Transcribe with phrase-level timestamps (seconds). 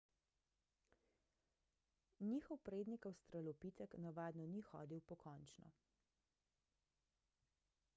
[2.19, 5.71] njihov prednik avstralopitek navadno ni hodil pokončno